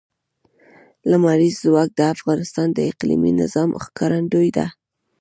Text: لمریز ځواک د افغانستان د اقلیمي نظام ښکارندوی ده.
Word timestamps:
لمریز 1.09 1.55
ځواک 1.65 1.89
د 1.95 2.01
افغانستان 2.15 2.67
د 2.73 2.79
اقلیمي 2.91 3.31
نظام 3.41 3.69
ښکارندوی 3.83 4.49
ده. 4.57 4.65